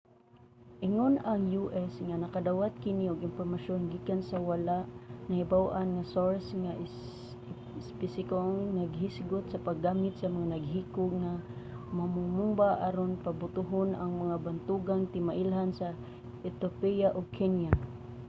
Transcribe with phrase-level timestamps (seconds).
[0.87, 1.93] ingon ang u.s.
[2.07, 4.77] nga nakadawat kini og impormasyon gikan sa wala
[5.29, 6.73] nahibaw-an nga source nga
[7.79, 11.33] espesipikong naghisgot sa paggamit sa mga naghikog nga
[11.97, 15.87] mamomomba aron pabutohon ang mga bantugang timailhan sa
[16.49, 17.71] ethiopia ug kenya